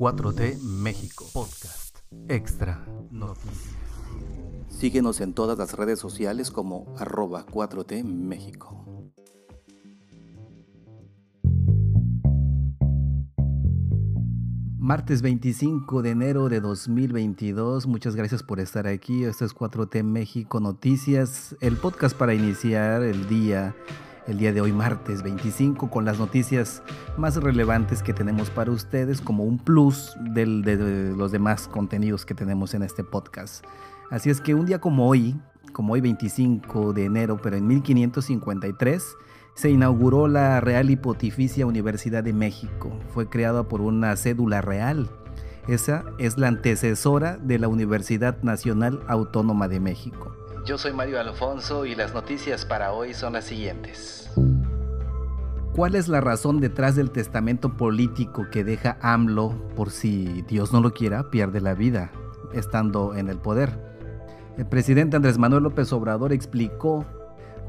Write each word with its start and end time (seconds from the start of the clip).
4T 0.00 0.62
México 0.62 1.26
Podcast 1.30 1.98
Extra 2.26 2.86
Noticias. 3.10 3.76
Síguenos 4.70 5.20
en 5.20 5.34
todas 5.34 5.58
las 5.58 5.74
redes 5.74 5.98
sociales 5.98 6.50
como 6.50 6.94
arroba 6.96 7.44
4T 7.44 8.02
México. 8.04 8.82
Martes 14.78 15.20
25 15.20 16.00
de 16.00 16.10
enero 16.12 16.48
de 16.48 16.60
2022. 16.60 17.86
Muchas 17.86 18.16
gracias 18.16 18.42
por 18.42 18.58
estar 18.58 18.86
aquí. 18.86 19.24
Esto 19.24 19.44
es 19.44 19.54
4T 19.54 20.02
México 20.02 20.60
Noticias, 20.60 21.54
el 21.60 21.76
podcast 21.76 22.16
para 22.16 22.32
iniciar 22.32 23.02
el 23.02 23.28
día, 23.28 23.76
el 24.26 24.38
día 24.38 24.52
de 24.52 24.60
hoy, 24.60 24.72
martes 24.72 25.22
25, 25.22 25.90
con 25.90 26.04
las 26.04 26.18
noticias 26.18 26.82
más 27.16 27.36
relevantes 27.36 28.02
que 28.02 28.12
tenemos 28.12 28.50
para 28.50 28.70
ustedes, 28.70 29.20
como 29.20 29.44
un 29.44 29.58
plus 29.58 30.16
del, 30.20 30.62
de, 30.62 30.76
de 30.76 31.16
los 31.16 31.32
demás 31.32 31.68
contenidos 31.68 32.24
que 32.24 32.34
tenemos 32.34 32.74
en 32.74 32.82
este 32.82 33.04
podcast. 33.04 33.64
Así 34.10 34.30
es 34.30 34.40
que 34.40 34.54
un 34.54 34.66
día 34.66 34.80
como 34.80 35.08
hoy, 35.08 35.40
como 35.72 35.92
hoy 35.92 36.00
25 36.00 36.92
de 36.92 37.04
enero, 37.04 37.38
pero 37.42 37.56
en 37.56 37.66
1553, 37.66 39.16
se 39.54 39.70
inauguró 39.70 40.28
la 40.28 40.60
Real 40.60 40.90
y 40.90 40.96
Pontificia 40.96 41.66
Universidad 41.66 42.24
de 42.24 42.32
México. 42.32 42.90
Fue 43.12 43.28
creada 43.28 43.64
por 43.64 43.80
una 43.80 44.16
cédula 44.16 44.60
real. 44.62 45.10
Esa 45.68 46.04
es 46.18 46.38
la 46.38 46.48
antecesora 46.48 47.36
de 47.36 47.58
la 47.58 47.68
Universidad 47.68 48.42
Nacional 48.42 49.00
Autónoma 49.06 49.68
de 49.68 49.80
México. 49.80 50.34
Yo 50.64 50.76
soy 50.76 50.92
Mario 50.92 51.18
Alfonso 51.18 51.86
y 51.86 51.94
las 51.94 52.12
noticias 52.12 52.64
para 52.64 52.92
hoy 52.92 53.14
son 53.14 53.32
las 53.32 53.44
siguientes. 53.44 54.30
¿Cuál 55.74 55.94
es 55.94 56.08
la 56.08 56.20
razón 56.20 56.60
detrás 56.60 56.96
del 56.96 57.10
testamento 57.10 57.76
político 57.76 58.48
que 58.50 58.62
deja 58.62 58.98
AMLO 59.00 59.54
por 59.74 59.90
si 59.90 60.42
Dios 60.42 60.72
no 60.72 60.80
lo 60.80 60.92
quiera, 60.92 61.30
pierde 61.30 61.60
la 61.60 61.74
vida 61.74 62.12
estando 62.52 63.14
en 63.14 63.28
el 63.28 63.38
poder? 63.38 63.78
El 64.58 64.66
presidente 64.66 65.16
Andrés 65.16 65.38
Manuel 65.38 65.62
López 65.62 65.92
Obrador 65.92 66.32
explicó 66.32 67.06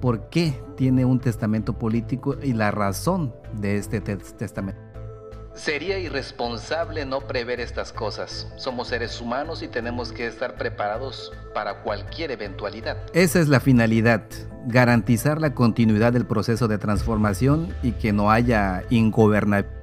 por 0.02 0.30
qué 0.30 0.62
tiene 0.76 1.06
un 1.06 1.20
testamento 1.20 1.74
político 1.74 2.36
y 2.42 2.54
la 2.54 2.72
razón 2.72 3.34
de 3.54 3.78
este 3.78 4.02
testamento. 4.02 4.71
Sería 5.62 6.00
irresponsable 6.00 7.06
no 7.06 7.22
prever 7.22 7.60
estas 7.60 7.94
cosas. 7.94 8.48
Somos 8.56 8.88
seres 8.88 9.22
humanos 9.22 9.62
y 9.62 9.68
tenemos 9.68 10.12
que 10.12 10.26
estar 10.26 10.56
preparados 10.56 11.32
para 11.54 11.84
cualquier 11.84 12.32
eventualidad. 12.32 12.98
Esa 13.14 13.40
es 13.40 13.48
la 13.48 13.60
finalidad, 13.60 14.24
garantizar 14.66 15.40
la 15.40 15.54
continuidad 15.54 16.14
del 16.14 16.26
proceso 16.26 16.68
de 16.68 16.80
transformación 16.80 17.76
y 17.84 17.92
que 17.92 18.12
no 18.12 18.32
haya 18.32 18.82
ingobernabilidad 18.90 19.80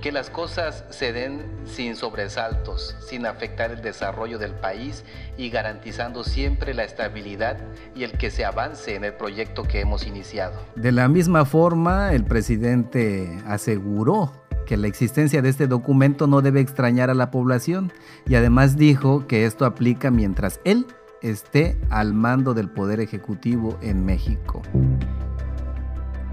que 0.00 0.12
las 0.12 0.30
cosas 0.30 0.84
se 0.90 1.12
den 1.12 1.42
sin 1.64 1.96
sobresaltos, 1.96 2.96
sin 3.00 3.26
afectar 3.26 3.72
el 3.72 3.82
desarrollo 3.82 4.38
del 4.38 4.52
país 4.52 5.02
y 5.36 5.50
garantizando 5.50 6.22
siempre 6.22 6.72
la 6.72 6.84
estabilidad 6.84 7.56
y 7.96 8.04
el 8.04 8.12
que 8.12 8.30
se 8.30 8.44
avance 8.44 8.94
en 8.94 9.02
el 9.02 9.14
proyecto 9.14 9.64
que 9.64 9.80
hemos 9.80 10.06
iniciado. 10.06 10.56
De 10.76 10.92
la 10.92 11.08
misma 11.08 11.44
forma, 11.44 12.12
el 12.12 12.24
presidente 12.24 13.42
aseguró 13.44 14.32
que 14.68 14.76
la 14.76 14.86
existencia 14.86 15.40
de 15.40 15.48
este 15.48 15.66
documento 15.66 16.26
no 16.26 16.42
debe 16.42 16.60
extrañar 16.60 17.08
a 17.08 17.14
la 17.14 17.30
población 17.30 17.90
y 18.28 18.34
además 18.34 18.76
dijo 18.76 19.26
que 19.26 19.46
esto 19.46 19.64
aplica 19.64 20.10
mientras 20.10 20.60
él 20.64 20.86
esté 21.22 21.78
al 21.88 22.12
mando 22.12 22.52
del 22.52 22.68
Poder 22.68 23.00
Ejecutivo 23.00 23.78
en 23.80 24.04
México. 24.04 24.60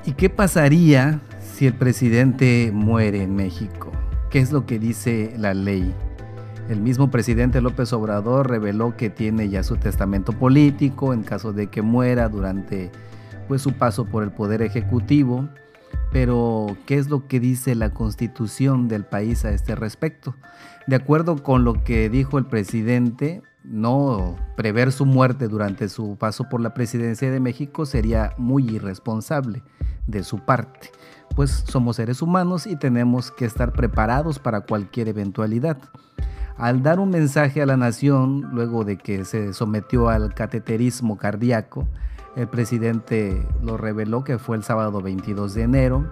¿Y 0.03 0.11
qué 0.11 0.30
pasaría 0.30 1.22
si 1.39 1.66
el 1.66 1.75
presidente 1.75 2.72
muere 2.73 3.23
en 3.23 3.38
México? 3.38 3.94
¿Qué 4.30 4.39
es 4.39 4.52
lo 4.52 4.66
que 4.66 4.80
dice 4.80 5.33
la 5.38 5.53
ley? 5.53 5.94
El 6.67 6.81
mismo 6.81 7.09
presidente 7.09 7.61
López 7.61 7.94
Obrador 7.94 8.49
reveló 8.49 8.97
que 8.97 9.09
tiene 9.09 9.47
ya 9.47 9.64
su 9.64 9.77
testamento 9.77 10.33
político 10.33 11.14
en 11.14 11.23
caso 11.23 11.53
de 11.53 11.67
que 11.67 11.82
muera 11.82 12.27
durante 12.27 12.92
pues, 13.48 13.61
su 13.61 13.71
paso 13.71 14.04
por 14.04 14.23
el 14.23 14.32
poder 14.32 14.61
ejecutivo. 14.61 15.48
Pero, 16.11 16.77
¿qué 16.86 16.95
es 16.95 17.10
lo 17.10 17.27
que 17.27 17.39
dice 17.39 17.76
la 17.76 17.92
constitución 17.92 18.88
del 18.88 19.05
país 19.05 19.45
a 19.45 19.52
este 19.52 19.76
respecto? 19.76 20.36
De 20.88 20.95
acuerdo 20.95 21.43
con 21.43 21.64
lo 21.64 21.83
que 21.83 22.10
dijo 22.10 22.38
el 22.38 22.45
presidente, 22.45 23.42
no 23.64 24.36
prever 24.55 24.92
su 24.92 25.05
muerte 25.05 25.48
durante 25.48 25.89
su 25.89 26.17
paso 26.17 26.48
por 26.49 26.61
la 26.61 26.73
presidencia 26.73 27.32
de 27.32 27.39
México 27.39 27.86
sería 27.86 28.33
muy 28.38 28.70
irresponsable 28.70 29.64
de 30.08 30.23
su 30.23 30.39
parte 30.39 30.92
pues 31.36 31.65
somos 31.67 31.98
seres 31.98 32.21
humanos 32.21 32.65
y 32.65 32.76
tenemos 32.76 33.32
que 33.32 33.45
estar 33.45 33.73
preparados 33.73 34.39
para 34.39 34.61
cualquier 34.61 35.10
eventualidad. 35.10 35.77
Al 36.58 36.82
dar 36.82 36.99
un 36.99 37.10
mensaje 37.10 37.61
a 37.61 37.65
la 37.65 37.76
nación, 37.76 38.49
luego 38.54 38.86
de 38.86 38.98
que 38.98 39.26
se 39.26 39.54
sometió 39.54 40.08
al 40.08 40.33
cateterismo 40.33 41.17
cardíaco, 41.17 41.88
el 42.35 42.47
presidente 42.47 43.47
lo 43.61 43.77
reveló 43.77 44.23
que 44.23 44.37
fue 44.37 44.57
el 44.57 44.63
sábado 44.63 45.01
22 45.01 45.53
de 45.53 45.61
enero, 45.61 46.09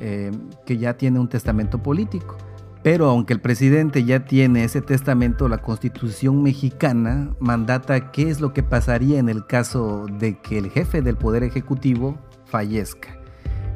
eh, 0.00 0.32
que 0.66 0.78
ya 0.78 0.96
tiene 0.96 1.20
un 1.20 1.28
testamento 1.28 1.82
político. 1.82 2.36
Pero 2.82 3.08
aunque 3.08 3.32
el 3.32 3.40
presidente 3.40 4.04
ya 4.04 4.24
tiene 4.24 4.64
ese 4.64 4.80
testamento, 4.80 5.48
la 5.48 5.58
constitución 5.58 6.42
mexicana 6.42 7.30
mandata 7.38 8.10
qué 8.10 8.28
es 8.28 8.40
lo 8.40 8.52
que 8.52 8.64
pasaría 8.64 9.20
en 9.20 9.28
el 9.28 9.46
caso 9.46 10.06
de 10.18 10.38
que 10.38 10.58
el 10.58 10.68
jefe 10.70 11.00
del 11.00 11.16
Poder 11.16 11.44
Ejecutivo 11.44 12.18
fallezca. 12.44 13.22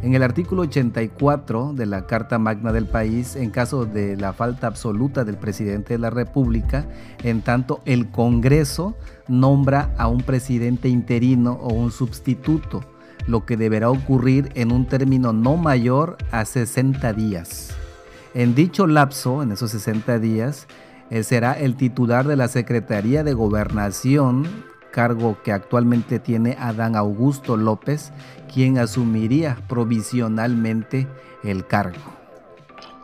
En 0.03 0.14
el 0.14 0.22
artículo 0.22 0.62
84 0.62 1.72
de 1.72 1.86
la 1.86 2.06
Carta 2.06 2.38
Magna 2.38 2.72
del 2.72 2.86
país, 2.86 3.34
en 3.34 3.50
caso 3.50 3.86
de 3.86 4.16
la 4.16 4.32
falta 4.32 4.66
absoluta 4.66 5.24
del 5.24 5.38
presidente 5.38 5.94
de 5.94 5.98
la 5.98 6.10
República, 6.10 6.86
en 7.22 7.42
tanto 7.42 7.80
el 7.86 8.10
Congreso 8.10 8.97
nombra 9.28 9.94
a 9.98 10.09
un 10.09 10.22
presidente 10.22 10.88
interino 10.88 11.53
o 11.53 11.72
un 11.72 11.91
sustituto, 11.91 12.84
lo 13.26 13.44
que 13.44 13.56
deberá 13.56 13.91
ocurrir 13.91 14.50
en 14.54 14.72
un 14.72 14.87
término 14.87 15.32
no 15.32 15.56
mayor 15.56 16.16
a 16.31 16.44
60 16.44 17.12
días. 17.12 17.75
En 18.34 18.54
dicho 18.54 18.86
lapso, 18.86 19.42
en 19.42 19.53
esos 19.53 19.70
60 19.70 20.19
días, 20.19 20.66
él 21.10 21.25
será 21.25 21.53
el 21.53 21.76
titular 21.76 22.26
de 22.26 22.36
la 22.36 22.48
Secretaría 22.48 23.25
de 23.25 23.32
Gobernación 23.32 24.47
cargo 24.97 25.36
que 25.44 25.53
actualmente 25.53 26.19
tiene 26.19 26.56
Adán 26.59 26.97
Augusto 26.97 27.59
López, 27.59 28.12
quien 28.53 28.78
asumiría 28.78 29.59
provisionalmente 29.69 31.06
el 31.44 31.66
cargo. 31.66 32.25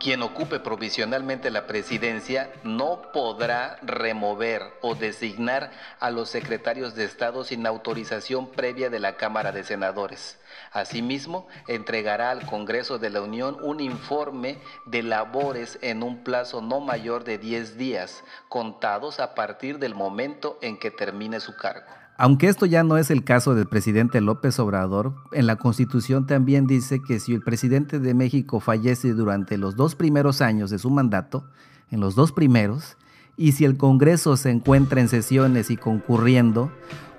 Quien 0.02 0.22
ocupe 0.22 0.58
provisionalmente 0.58 1.48
la 1.52 1.68
presidencia 1.68 2.50
no 2.64 3.02
podrá 3.12 3.78
remover 3.82 4.64
o 4.80 4.96
designar 4.96 5.70
a 6.00 6.10
los 6.10 6.28
secretarios 6.28 6.96
de 6.96 7.04
Estado 7.04 7.44
sin 7.44 7.64
autorización 7.68 8.50
previa 8.50 8.90
de 8.90 8.98
la 8.98 9.14
Cámara 9.14 9.52
de 9.52 9.62
Senadores. 9.62 10.40
Asimismo, 10.72 11.46
entregará 11.68 12.32
al 12.32 12.44
Congreso 12.46 12.98
de 12.98 13.10
la 13.10 13.20
Unión 13.20 13.58
un 13.62 13.78
informe 13.78 14.58
de 14.86 15.04
labores 15.04 15.78
en 15.82 16.02
un 16.02 16.24
plazo 16.24 16.60
no 16.60 16.80
mayor 16.80 17.22
de 17.22 17.38
10 17.38 17.78
días, 17.78 18.24
contados 18.48 19.20
a 19.20 19.36
partir 19.36 19.78
del 19.78 19.94
momento 19.94 20.58
en 20.62 20.80
que 20.80 20.90
termine 20.90 21.38
su 21.38 21.56
cargo. 21.56 22.01
Aunque 22.18 22.48
esto 22.48 22.66
ya 22.66 22.84
no 22.84 22.98
es 22.98 23.10
el 23.10 23.24
caso 23.24 23.54
del 23.54 23.66
presidente 23.66 24.20
López 24.20 24.58
Obrador, 24.58 25.14
en 25.32 25.46
la 25.46 25.56
Constitución 25.56 26.26
también 26.26 26.66
dice 26.66 27.00
que 27.02 27.18
si 27.18 27.34
el 27.34 27.42
presidente 27.42 27.98
de 27.98 28.14
México 28.14 28.60
fallece 28.60 29.14
durante 29.14 29.56
los 29.56 29.76
dos 29.76 29.94
primeros 29.94 30.40
años 30.42 30.70
de 30.70 30.78
su 30.78 30.90
mandato, 30.90 31.48
en 31.90 32.00
los 32.00 32.14
dos 32.14 32.32
primeros, 32.32 32.96
y 33.36 33.52
si 33.52 33.64
el 33.64 33.76
Congreso 33.76 34.36
se 34.36 34.50
encuentra 34.50 35.00
en 35.00 35.08
sesiones 35.08 35.70
y 35.70 35.76
concurriendo, 35.76 36.70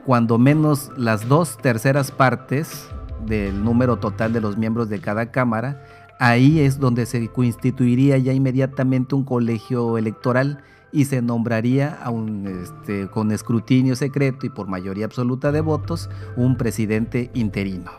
cuando 0.06 0.38
menos 0.38 0.92
las 0.96 1.28
dos 1.28 1.58
terceras 1.58 2.12
partes 2.12 2.88
del 3.26 3.64
número 3.64 3.98
total 3.98 4.32
de 4.32 4.42
los 4.42 4.58
miembros 4.58 4.90
de 4.90 5.00
cada 5.00 5.32
Cámara, 5.32 5.84
ahí 6.20 6.60
es 6.60 6.80
donde 6.80 7.06
se 7.06 7.28
constituiría 7.30 8.18
ya 8.18 8.34
inmediatamente 8.34 9.16
un 9.16 9.24
colegio 9.24 9.98
electoral 9.98 10.64
y 10.94 11.06
se 11.06 11.22
nombraría 11.22 12.00
este, 12.46 13.10
con 13.10 13.32
escrutinio 13.32 13.96
secreto 13.96 14.46
y 14.46 14.50
por 14.50 14.68
mayoría 14.68 15.06
absoluta 15.06 15.52
de 15.52 15.60
votos 15.60 16.10
un 16.38 16.56
presidente 16.56 17.32
interino. 17.34 17.92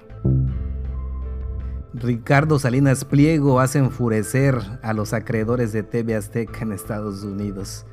Ricardo 1.93 2.59
Salinas 2.59 3.05
Pliego 3.05 3.61
hace 3.61 3.79
enfurecer 3.79 4.59
a 4.83 4.93
los 4.93 5.13
acreedores 5.13 5.73
de 5.73 5.83
TV 5.83 6.15
Azteca 6.15 6.61
en 6.63 6.73
Estados 6.73 7.23
Unidos. 7.23 7.85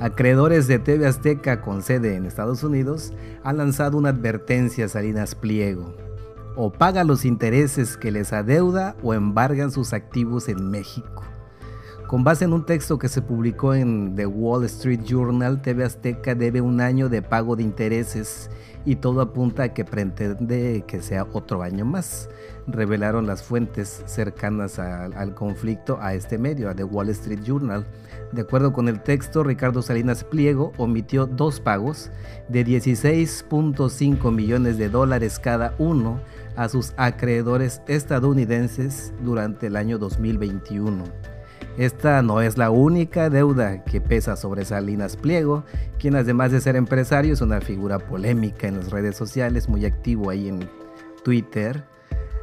Acreedores 0.00 0.68
de 0.68 0.78
TV 0.78 1.06
Azteca 1.06 1.60
con 1.60 1.82
sede 1.82 2.14
en 2.14 2.26
Estados 2.26 2.62
Unidos 2.62 3.12
han 3.42 3.56
lanzado 3.56 3.96
una 3.96 4.10
advertencia 4.10 4.84
a 4.84 4.88
Salinas 4.88 5.34
Pliego 5.34 5.94
o 6.56 6.72
paga 6.72 7.04
los 7.04 7.24
intereses 7.24 7.96
que 7.96 8.10
les 8.10 8.32
adeuda 8.32 8.96
o 9.02 9.14
embargan 9.14 9.70
sus 9.70 9.92
activos 9.92 10.48
en 10.48 10.70
México. 10.70 11.22
Con 12.08 12.24
base 12.24 12.46
en 12.46 12.54
un 12.54 12.64
texto 12.64 12.98
que 12.98 13.10
se 13.10 13.20
publicó 13.20 13.74
en 13.74 14.16
The 14.16 14.24
Wall 14.24 14.64
Street 14.64 15.02
Journal, 15.04 15.60
TV 15.60 15.84
Azteca 15.84 16.34
debe 16.34 16.62
un 16.62 16.80
año 16.80 17.10
de 17.10 17.20
pago 17.20 17.54
de 17.54 17.62
intereses 17.62 18.48
y 18.86 18.96
todo 18.96 19.20
apunta 19.20 19.64
a 19.64 19.74
que 19.74 19.84
pretende 19.84 20.84
que 20.86 21.02
sea 21.02 21.26
otro 21.34 21.60
año 21.60 21.84
más. 21.84 22.30
Revelaron 22.66 23.26
las 23.26 23.42
fuentes 23.42 24.02
cercanas 24.06 24.78
al 24.78 25.34
conflicto 25.34 25.98
a 26.00 26.14
este 26.14 26.38
medio, 26.38 26.70
a 26.70 26.74
The 26.74 26.84
Wall 26.84 27.10
Street 27.10 27.42
Journal. 27.44 27.86
De 28.32 28.40
acuerdo 28.40 28.72
con 28.72 28.88
el 28.88 29.02
texto, 29.02 29.44
Ricardo 29.44 29.82
Salinas 29.82 30.24
Pliego 30.24 30.72
omitió 30.78 31.26
dos 31.26 31.60
pagos 31.60 32.10
de 32.48 32.64
16.5 32.64 34.32
millones 34.34 34.78
de 34.78 34.88
dólares 34.88 35.38
cada 35.38 35.74
uno 35.76 36.22
a 36.56 36.70
sus 36.70 36.94
acreedores 36.96 37.82
estadounidenses 37.86 39.12
durante 39.22 39.66
el 39.66 39.76
año 39.76 39.98
2021. 39.98 41.04
Esta 41.78 42.20
no 42.22 42.42
es 42.42 42.58
la 42.58 42.70
única 42.70 43.30
deuda 43.30 43.84
que 43.84 44.00
pesa 44.00 44.34
sobre 44.34 44.64
Salinas 44.64 45.16
Pliego, 45.16 45.62
quien 46.00 46.16
además 46.16 46.50
de 46.50 46.60
ser 46.60 46.74
empresario 46.74 47.32
es 47.32 47.40
una 47.40 47.60
figura 47.60 48.00
polémica 48.00 48.66
en 48.66 48.78
las 48.78 48.90
redes 48.90 49.16
sociales, 49.16 49.68
muy 49.68 49.86
activo 49.86 50.30
ahí 50.30 50.48
en 50.48 50.68
Twitter. 51.22 51.84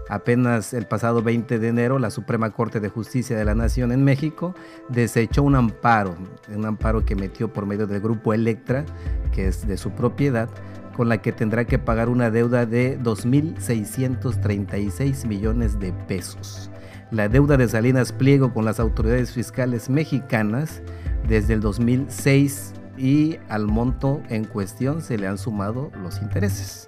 Apenas 0.07 0.73
el 0.73 0.87
pasado 0.87 1.21
20 1.21 1.59
de 1.59 1.67
enero, 1.67 1.99
la 1.99 2.11
Suprema 2.11 2.51
Corte 2.51 2.79
de 2.79 2.87
Justicia 2.87 3.37
de 3.37 3.43
la 3.43 3.55
Nación 3.55 3.91
en 3.91 4.05
México 4.05 4.55
desechó 4.87 5.43
un 5.43 5.55
amparo, 5.55 6.15
un 6.55 6.65
amparo 6.65 7.03
que 7.03 7.17
metió 7.17 7.51
por 7.51 7.65
medio 7.65 7.87
del 7.87 7.99
grupo 7.99 8.33
Electra, 8.33 8.85
que 9.33 9.47
es 9.47 9.67
de 9.67 9.75
su 9.75 9.91
propiedad, 9.91 10.47
con 10.95 11.09
la 11.09 11.21
que 11.21 11.33
tendrá 11.33 11.65
que 11.65 11.77
pagar 11.77 12.07
una 12.07 12.31
deuda 12.31 12.65
de 12.65 12.97
2.636 12.99 15.27
millones 15.27 15.77
de 15.77 15.91
pesos 15.91 16.71
la 17.11 17.29
deuda 17.29 17.57
de 17.57 17.67
Salinas 17.67 18.11
Pliego 18.11 18.53
con 18.53 18.65
las 18.65 18.79
autoridades 18.79 19.31
fiscales 19.31 19.89
mexicanas 19.89 20.81
desde 21.27 21.53
el 21.53 21.61
2006 21.61 22.73
y 22.97 23.37
al 23.49 23.67
monto 23.67 24.21
en 24.29 24.45
cuestión 24.45 25.01
se 25.01 25.17
le 25.17 25.27
han 25.27 25.37
sumado 25.37 25.91
los 26.01 26.21
intereses. 26.21 26.87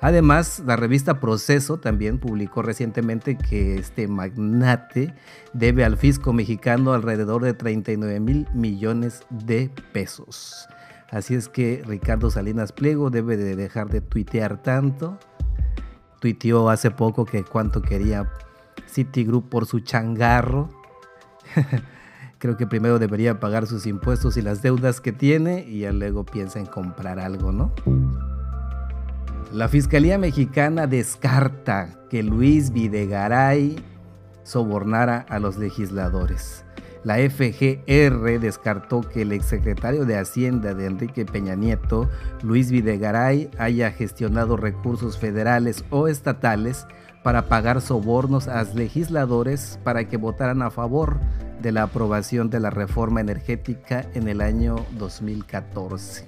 Además, 0.00 0.62
la 0.66 0.76
revista 0.76 1.18
Proceso 1.18 1.78
también 1.78 2.18
publicó 2.18 2.60
recientemente 2.60 3.38
que 3.38 3.76
este 3.76 4.06
magnate 4.06 5.14
debe 5.54 5.84
al 5.84 5.96
fisco 5.96 6.32
mexicano 6.34 6.92
alrededor 6.92 7.42
de 7.42 7.54
39 7.54 8.20
mil 8.20 8.46
millones 8.52 9.22
de 9.30 9.70
pesos. 9.92 10.68
Así 11.10 11.34
es 11.34 11.48
que 11.48 11.82
Ricardo 11.86 12.30
Salinas 12.30 12.72
Pliego 12.72 13.08
debe 13.08 13.36
de 13.36 13.56
dejar 13.56 13.88
de 13.88 14.00
tuitear 14.02 14.62
tanto. 14.62 15.18
Tuiteó 16.20 16.68
hace 16.68 16.90
poco 16.90 17.24
que 17.24 17.44
cuánto 17.44 17.80
quería 17.80 18.30
Citigroup 18.94 19.48
por 19.48 19.66
su 19.66 19.80
changarro. 19.80 20.70
Creo 22.38 22.56
que 22.56 22.66
primero 22.66 22.98
debería 22.98 23.40
pagar 23.40 23.66
sus 23.66 23.86
impuestos 23.86 24.36
y 24.36 24.42
las 24.42 24.62
deudas 24.62 25.00
que 25.00 25.12
tiene 25.12 25.64
y 25.66 25.80
ya 25.80 25.92
luego 25.92 26.24
piensa 26.24 26.58
en 26.58 26.66
comprar 26.66 27.18
algo, 27.18 27.52
¿no? 27.52 27.72
La 29.52 29.68
Fiscalía 29.68 30.18
Mexicana 30.18 30.86
descarta 30.86 31.88
que 32.10 32.22
Luis 32.22 32.70
Videgaray 32.72 33.76
sobornara 34.42 35.24
a 35.28 35.38
los 35.38 35.56
legisladores. 35.56 36.64
La 37.04 37.16
FGR 37.16 38.40
descartó 38.40 39.02
que 39.02 39.22
el 39.22 39.32
exsecretario 39.32 40.06
de 40.06 40.16
Hacienda 40.16 40.74
de 40.74 40.86
Enrique 40.86 41.26
Peña 41.26 41.54
Nieto, 41.54 42.08
Luis 42.42 42.70
Videgaray, 42.70 43.50
haya 43.58 43.90
gestionado 43.90 44.56
recursos 44.56 45.18
federales 45.18 45.84
o 45.90 46.08
estatales 46.08 46.86
para 47.24 47.48
pagar 47.48 47.80
sobornos 47.80 48.46
a 48.46 48.62
legisladores 48.62 49.80
para 49.82 50.04
que 50.04 50.18
votaran 50.18 50.62
a 50.62 50.70
favor 50.70 51.18
de 51.60 51.72
la 51.72 51.84
aprobación 51.84 52.50
de 52.50 52.60
la 52.60 52.68
reforma 52.68 53.22
energética 53.22 54.04
en 54.14 54.28
el 54.28 54.42
año 54.42 54.76
2014. 54.98 56.26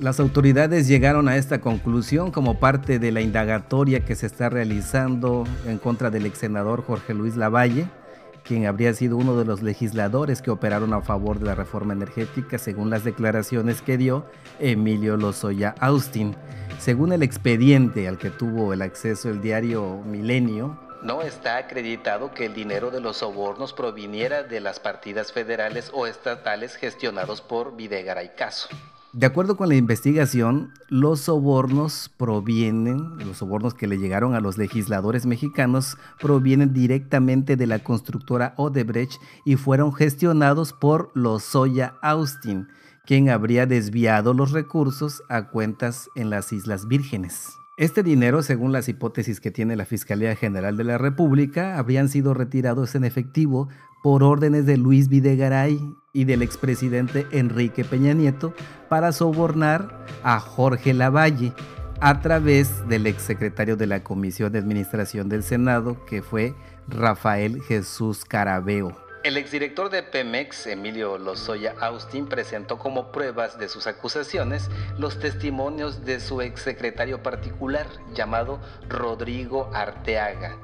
Las 0.00 0.18
autoridades 0.18 0.88
llegaron 0.88 1.28
a 1.28 1.36
esta 1.36 1.60
conclusión 1.60 2.32
como 2.32 2.58
parte 2.58 2.98
de 2.98 3.12
la 3.12 3.20
indagatoria 3.20 4.04
que 4.04 4.16
se 4.16 4.26
está 4.26 4.50
realizando 4.50 5.44
en 5.64 5.78
contra 5.78 6.10
del 6.10 6.26
ex 6.26 6.38
senador 6.38 6.82
Jorge 6.84 7.14
Luis 7.14 7.36
Lavalle, 7.36 7.86
quien 8.44 8.66
habría 8.66 8.92
sido 8.94 9.16
uno 9.16 9.36
de 9.36 9.44
los 9.44 9.62
legisladores 9.62 10.42
que 10.42 10.50
operaron 10.50 10.92
a 10.94 11.02
favor 11.02 11.38
de 11.38 11.46
la 11.46 11.54
reforma 11.54 11.92
energética, 11.92 12.58
según 12.58 12.90
las 12.90 13.04
declaraciones 13.04 13.82
que 13.82 13.96
dio 13.96 14.26
Emilio 14.58 15.16
Lozoya 15.16 15.74
Austin. 15.80 16.36
Según 16.78 17.12
el 17.12 17.22
expediente 17.22 18.08
al 18.08 18.18
que 18.18 18.30
tuvo 18.30 18.72
el 18.72 18.82
acceso 18.82 19.30
el 19.30 19.40
diario 19.40 20.02
Milenio, 20.04 20.78
no 21.02 21.22
está 21.22 21.56
acreditado 21.56 22.32
que 22.32 22.46
el 22.46 22.54
dinero 22.54 22.92
de 22.92 23.00
los 23.00 23.18
sobornos 23.18 23.72
proviniera 23.72 24.44
de 24.44 24.60
las 24.60 24.78
partidas 24.78 25.32
federales 25.32 25.90
o 25.92 26.06
estatales 26.06 26.76
gestionados 26.76 27.40
por 27.40 27.74
Videgaray 27.74 28.36
Caso. 28.36 28.68
De 29.14 29.26
acuerdo 29.26 29.58
con 29.58 29.68
la 29.68 29.74
investigación, 29.74 30.72
los 30.88 31.20
sobornos 31.20 32.10
provienen, 32.16 33.18
los 33.18 33.36
sobornos 33.36 33.74
que 33.74 33.86
le 33.86 33.98
llegaron 33.98 34.34
a 34.34 34.40
los 34.40 34.56
legisladores 34.56 35.26
mexicanos, 35.26 35.98
provienen 36.18 36.72
directamente 36.72 37.56
de 37.56 37.66
la 37.66 37.80
constructora 37.80 38.54
Odebrecht 38.56 39.20
y 39.44 39.56
fueron 39.56 39.92
gestionados 39.92 40.72
por 40.72 41.10
Lozoya 41.12 41.96
Austin, 42.00 42.68
quien 43.04 43.28
habría 43.28 43.66
desviado 43.66 44.32
los 44.32 44.52
recursos 44.52 45.22
a 45.28 45.50
cuentas 45.50 46.08
en 46.14 46.30
las 46.30 46.50
Islas 46.50 46.88
Vírgenes. 46.88 47.50
Este 47.76 48.02
dinero, 48.02 48.42
según 48.42 48.72
las 48.72 48.88
hipótesis 48.88 49.40
que 49.40 49.50
tiene 49.50 49.76
la 49.76 49.84
Fiscalía 49.84 50.36
General 50.36 50.76
de 50.76 50.84
la 50.84 50.96
República, 50.96 51.78
habrían 51.78 52.08
sido 52.08 52.32
retirados 52.32 52.94
en 52.94 53.04
efectivo 53.04 53.68
por 54.02 54.22
órdenes 54.22 54.66
de 54.66 54.76
Luis 54.76 55.08
Videgaray 55.08 55.94
y 56.12 56.24
del 56.24 56.42
expresidente 56.42 57.26
Enrique 57.30 57.84
Peña 57.84 58.12
Nieto 58.12 58.52
para 58.88 59.12
sobornar 59.12 60.04
a 60.22 60.40
Jorge 60.40 60.92
Lavalle 60.92 61.52
a 62.00 62.20
través 62.20 62.86
del 62.88 63.06
exsecretario 63.06 63.76
de 63.76 63.86
la 63.86 64.02
Comisión 64.02 64.52
de 64.52 64.58
Administración 64.58 65.28
del 65.28 65.44
Senado, 65.44 66.04
que 66.04 66.20
fue 66.20 66.54
Rafael 66.88 67.62
Jesús 67.62 68.24
Carabeo. 68.24 69.00
El 69.22 69.36
exdirector 69.36 69.88
de 69.88 70.02
Pemex, 70.02 70.66
Emilio 70.66 71.16
Lozoya 71.16 71.76
Austin, 71.80 72.26
presentó 72.26 72.76
como 72.76 73.12
pruebas 73.12 73.56
de 73.56 73.68
sus 73.68 73.86
acusaciones 73.86 74.68
los 74.98 75.20
testimonios 75.20 76.04
de 76.04 76.18
su 76.18 76.40
exsecretario 76.40 77.22
particular, 77.22 77.86
llamado 78.12 78.58
Rodrigo 78.88 79.70
Arteaga, 79.72 80.58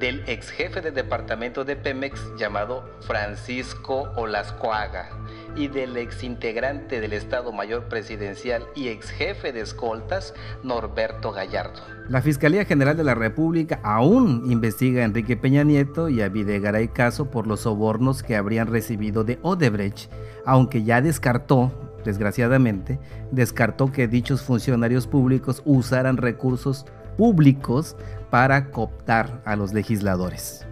del 0.00 0.24
ex 0.26 0.48
jefe 0.50 0.80
de 0.80 0.90
departamento 0.90 1.64
de 1.64 1.76
Pemex 1.76 2.18
llamado 2.38 2.88
Francisco 3.02 4.10
Olascoaga 4.16 5.10
y 5.54 5.68
del 5.68 5.94
ex 5.98 6.24
integrante 6.24 7.02
del 7.02 7.12
Estado 7.12 7.52
Mayor 7.52 7.84
Presidencial 7.84 8.64
y 8.74 8.88
ex 8.88 9.10
jefe 9.10 9.52
de 9.52 9.60
escoltas 9.60 10.32
Norberto 10.64 11.32
Gallardo. 11.32 11.82
La 12.08 12.22
Fiscalía 12.22 12.64
General 12.64 12.96
de 12.96 13.04
la 13.04 13.14
República 13.14 13.78
aún 13.82 14.50
investiga 14.50 15.02
a 15.02 15.04
Enrique 15.04 15.36
Peña 15.36 15.64
Nieto 15.64 16.08
y 16.08 16.22
a 16.22 16.30
Videgaray 16.30 16.88
Caso 16.88 17.30
por 17.30 17.46
los 17.46 17.60
sobornos 17.60 18.22
que 18.22 18.36
habrían 18.36 18.68
recibido 18.68 19.22
de 19.22 19.38
Odebrecht, 19.42 20.10
aunque 20.46 20.82
ya 20.82 21.02
descartó 21.02 21.72
desgraciadamente, 22.04 22.98
descartó 23.30 23.92
que 23.92 24.08
dichos 24.08 24.40
funcionarios 24.40 25.06
públicos 25.06 25.60
usaran 25.66 26.16
recursos 26.16 26.86
públicos 27.20 27.96
para 28.30 28.70
cooptar 28.70 29.42
a 29.44 29.54
los 29.54 29.74
legisladores. 29.74 30.66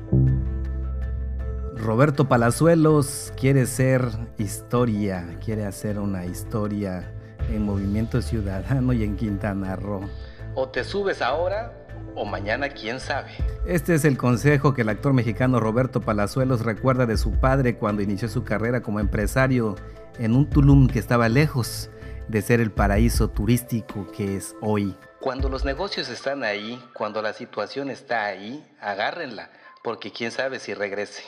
Roberto 1.76 2.26
Palazuelos 2.26 3.34
quiere 3.38 3.66
ser 3.66 4.08
historia, 4.38 5.36
quiere 5.44 5.66
hacer 5.66 5.98
una 5.98 6.24
historia 6.24 7.12
en 7.50 7.64
Movimiento 7.64 8.22
Ciudadano 8.22 8.94
y 8.94 9.04
en 9.04 9.16
Quintana 9.16 9.76
Roo. 9.76 10.08
O 10.54 10.70
te 10.70 10.84
subes 10.84 11.20
ahora 11.20 11.70
o 12.14 12.24
mañana 12.24 12.70
quién 12.70 12.98
sabe. 12.98 13.32
Este 13.66 13.94
es 13.94 14.06
el 14.06 14.16
consejo 14.16 14.72
que 14.72 14.80
el 14.80 14.88
actor 14.88 15.12
mexicano 15.12 15.60
Roberto 15.60 16.00
Palazuelos 16.00 16.64
recuerda 16.64 17.04
de 17.04 17.18
su 17.18 17.32
padre 17.32 17.76
cuando 17.76 18.00
inició 18.00 18.26
su 18.26 18.42
carrera 18.44 18.80
como 18.80 19.00
empresario 19.00 19.76
en 20.18 20.34
un 20.34 20.48
Tulum 20.48 20.86
que 20.86 20.98
estaba 20.98 21.28
lejos 21.28 21.90
de 22.28 22.42
ser 22.42 22.60
el 22.60 22.70
paraíso 22.70 23.28
turístico 23.28 24.06
que 24.12 24.36
es 24.36 24.54
hoy. 24.60 24.94
Cuando 25.20 25.48
los 25.48 25.64
negocios 25.64 26.08
están 26.08 26.44
ahí, 26.44 26.82
cuando 26.92 27.22
la 27.22 27.32
situación 27.32 27.90
está 27.90 28.24
ahí, 28.26 28.64
agárrenla, 28.80 29.50
porque 29.82 30.12
quién 30.12 30.30
sabe 30.30 30.60
si 30.60 30.74
regrese. 30.74 31.22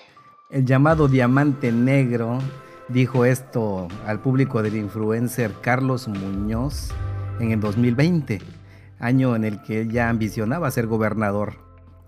El 0.51 0.65
llamado 0.65 1.09
diamante 1.09 1.73
negro 1.73 2.39
dijo 2.89 3.25
esto 3.25 3.89
al 4.07 4.21
público 4.21 4.63
del 4.63 4.77
influencer 4.77 5.53
Carlos 5.61 6.09
Muñoz 6.09 6.91
en 7.39 7.53
el 7.53 7.61
2020, 7.61 8.41
año 8.99 9.35
en 9.37 9.45
el 9.45 9.63
que 9.63 9.83
él 9.83 9.91
ya 9.91 10.09
ambicionaba 10.09 10.71
ser 10.71 10.87
gobernador 10.87 11.55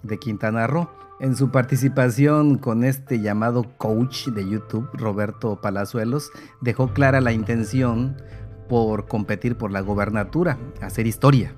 de 0.03 0.19
Quintana 0.19 0.67
Roo. 0.67 0.91
En 1.21 1.37
su 1.37 1.51
participación 1.51 2.59
con 2.59 2.83
este 2.83 3.21
llamado 3.21 3.77
coach 3.79 4.27
de 4.27 4.49
YouTube, 4.49 4.91
Roberto 4.93 5.61
Palazuelos, 5.61 6.33
dejó 6.61 6.93
clara 6.93 7.21
la 7.21 7.33
intención 7.33 8.17
por 8.69 9.07
competir 9.07 9.57
por 9.57 9.71
la 9.71 9.81
gobernatura, 9.81 10.59
hacer 10.81 11.07
historia 11.07 11.55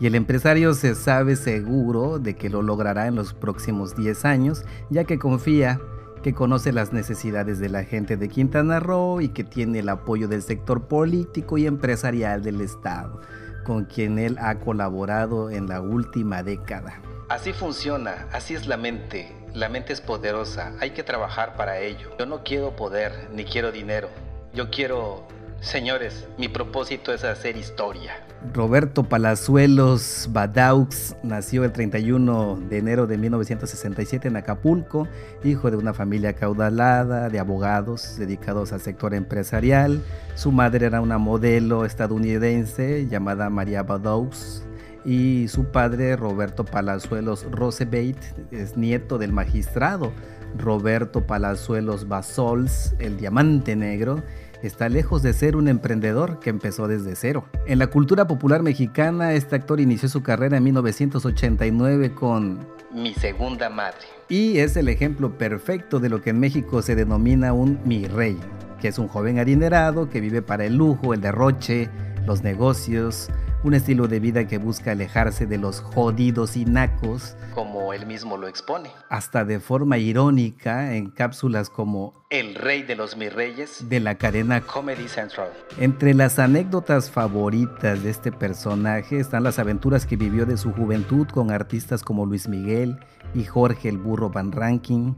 y 0.00 0.06
el 0.06 0.14
empresario 0.14 0.74
se 0.74 0.94
sabe 0.94 1.36
seguro 1.36 2.18
de 2.18 2.36
que 2.36 2.50
lo 2.50 2.62
logrará 2.62 3.06
en 3.06 3.14
los 3.14 3.32
próximos 3.32 3.96
10 3.96 4.24
años, 4.24 4.64
ya 4.90 5.04
que 5.04 5.18
confía 5.18 5.80
que 6.22 6.34
conoce 6.34 6.72
las 6.72 6.92
necesidades 6.92 7.58
de 7.58 7.68
la 7.68 7.84
gente 7.84 8.16
de 8.16 8.28
Quintana 8.28 8.80
Roo 8.80 9.20
y 9.20 9.28
que 9.28 9.44
tiene 9.44 9.80
el 9.80 9.88
apoyo 9.90 10.26
del 10.26 10.42
sector 10.42 10.88
político 10.88 11.58
y 11.58 11.66
empresarial 11.66 12.42
del 12.42 12.62
Estado, 12.62 13.20
con 13.62 13.84
quien 13.84 14.18
él 14.18 14.38
ha 14.40 14.58
colaborado 14.58 15.50
en 15.50 15.68
la 15.68 15.82
última 15.82 16.42
década. 16.42 17.00
Así 17.28 17.52
funciona, 17.52 18.26
así 18.32 18.54
es 18.54 18.66
la 18.66 18.78
mente. 18.78 19.36
La 19.52 19.68
mente 19.68 19.92
es 19.92 20.00
poderosa, 20.00 20.72
hay 20.80 20.90
que 20.90 21.02
trabajar 21.02 21.56
para 21.56 21.78
ello. 21.78 22.10
Yo 22.18 22.26
no 22.26 22.42
quiero 22.42 22.74
poder, 22.74 23.28
ni 23.32 23.44
quiero 23.44 23.70
dinero. 23.70 24.08
Yo 24.54 24.70
quiero 24.70 25.28
Señores, 25.64 26.28
mi 26.36 26.48
propósito 26.48 27.10
es 27.10 27.24
hacer 27.24 27.56
historia. 27.56 28.12
Roberto 28.52 29.02
Palazuelos 29.02 30.28
Badaux 30.30 31.16
nació 31.22 31.64
el 31.64 31.72
31 31.72 32.60
de 32.68 32.78
enero 32.78 33.06
de 33.06 33.16
1967 33.16 34.28
en 34.28 34.36
Acapulco, 34.36 35.08
hijo 35.42 35.70
de 35.70 35.78
una 35.78 35.94
familia 35.94 36.34
caudalada 36.34 37.30
de 37.30 37.38
abogados 37.38 38.18
dedicados 38.18 38.74
al 38.74 38.82
sector 38.82 39.14
empresarial. 39.14 40.02
Su 40.34 40.52
madre 40.52 40.84
era 40.84 41.00
una 41.00 41.16
modelo 41.16 41.86
estadounidense 41.86 43.08
llamada 43.08 43.48
María 43.48 43.82
Badaux 43.82 44.66
y 45.06 45.48
su 45.48 45.64
padre 45.64 46.14
Roberto 46.16 46.66
Palazuelos 46.66 47.46
Rosebeit 47.50 48.18
es 48.50 48.76
nieto 48.76 49.16
del 49.16 49.32
magistrado 49.32 50.12
Roberto 50.56 51.26
Palazuelos 51.26 52.06
Basols, 52.06 52.94
el 52.98 53.16
diamante 53.16 53.76
negro, 53.76 54.22
está 54.66 54.88
lejos 54.88 55.22
de 55.22 55.32
ser 55.32 55.56
un 55.56 55.68
emprendedor 55.68 56.40
que 56.40 56.50
empezó 56.50 56.88
desde 56.88 57.16
cero. 57.16 57.44
En 57.66 57.78
la 57.78 57.88
cultura 57.88 58.26
popular 58.26 58.62
mexicana, 58.62 59.34
este 59.34 59.56
actor 59.56 59.78
inició 59.78 60.08
su 60.08 60.22
carrera 60.22 60.56
en 60.56 60.64
1989 60.64 62.14
con 62.14 62.66
Mi 62.92 63.12
segunda 63.14 63.68
madre. 63.68 63.98
Y 64.28 64.58
es 64.58 64.76
el 64.76 64.88
ejemplo 64.88 65.36
perfecto 65.36 66.00
de 66.00 66.08
lo 66.08 66.22
que 66.22 66.30
en 66.30 66.40
México 66.40 66.80
se 66.80 66.94
denomina 66.94 67.52
un 67.52 67.78
mi 67.84 68.06
rey, 68.06 68.38
que 68.80 68.88
es 68.88 68.98
un 68.98 69.08
joven 69.08 69.38
adinerado 69.38 70.08
que 70.08 70.20
vive 70.20 70.40
para 70.40 70.64
el 70.64 70.76
lujo, 70.76 71.12
el 71.12 71.20
derroche, 71.20 71.90
los 72.26 72.42
negocios, 72.42 73.28
un 73.64 73.72
estilo 73.72 74.08
de 74.08 74.20
vida 74.20 74.46
que 74.46 74.58
busca 74.58 74.92
alejarse 74.92 75.46
de 75.46 75.56
los 75.56 75.80
jodidos 75.80 76.54
y 76.54 76.66
nacos. 76.66 77.34
Como 77.54 77.94
él 77.94 78.04
mismo 78.04 78.36
lo 78.36 78.46
expone. 78.46 78.90
Hasta 79.08 79.46
de 79.46 79.58
forma 79.58 79.96
irónica 79.96 80.94
en 80.94 81.10
cápsulas 81.10 81.70
como 81.70 82.26
El 82.28 82.56
rey 82.56 82.82
de 82.82 82.94
los 82.94 83.16
mis 83.16 83.32
reyes 83.32 83.88
de 83.88 84.00
la 84.00 84.16
cadena 84.16 84.60
Comedy 84.60 85.08
Central. 85.08 85.48
Entre 85.78 86.12
las 86.12 86.38
anécdotas 86.38 87.10
favoritas 87.10 88.02
de 88.02 88.10
este 88.10 88.30
personaje 88.32 89.18
están 89.18 89.42
las 89.44 89.58
aventuras 89.58 90.04
que 90.04 90.16
vivió 90.16 90.44
de 90.44 90.58
su 90.58 90.70
juventud 90.70 91.26
con 91.26 91.50
artistas 91.50 92.02
como 92.02 92.26
Luis 92.26 92.48
Miguel 92.48 92.98
y 93.34 93.44
Jorge 93.44 93.88
el 93.88 93.96
Burro 93.96 94.28
Van 94.28 94.52
Ranking, 94.52 95.14